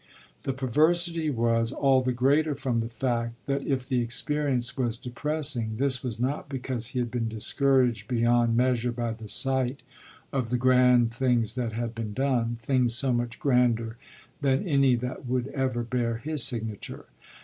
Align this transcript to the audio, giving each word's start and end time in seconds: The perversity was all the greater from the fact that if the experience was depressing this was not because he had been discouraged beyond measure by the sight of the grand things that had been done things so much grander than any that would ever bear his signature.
The 0.45 0.53
perversity 0.53 1.29
was 1.29 1.71
all 1.71 2.01
the 2.01 2.11
greater 2.11 2.55
from 2.55 2.79
the 2.79 2.89
fact 2.89 3.35
that 3.45 3.61
if 3.67 3.87
the 3.87 4.01
experience 4.01 4.75
was 4.75 4.97
depressing 4.97 5.75
this 5.77 6.01
was 6.01 6.19
not 6.19 6.49
because 6.49 6.87
he 6.87 6.97
had 6.97 7.11
been 7.11 7.27
discouraged 7.29 8.07
beyond 8.07 8.57
measure 8.57 8.91
by 8.91 9.13
the 9.13 9.27
sight 9.27 9.83
of 10.33 10.49
the 10.49 10.57
grand 10.57 11.13
things 11.13 11.53
that 11.53 11.73
had 11.73 11.93
been 11.93 12.13
done 12.13 12.55
things 12.55 12.95
so 12.95 13.13
much 13.13 13.37
grander 13.37 13.95
than 14.41 14.67
any 14.67 14.95
that 14.95 15.27
would 15.27 15.49
ever 15.49 15.83
bear 15.83 16.17
his 16.17 16.43
signature. 16.43 17.05